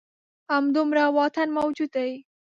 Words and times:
همدومره 0.51 1.03
واټن 1.15 1.47
موجود 1.57 1.89
دی. 1.95 2.11